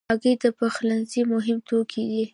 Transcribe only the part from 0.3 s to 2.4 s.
د پخلنځي مهم توکي دي.